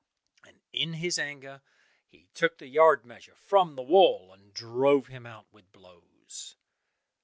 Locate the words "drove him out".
4.51-5.45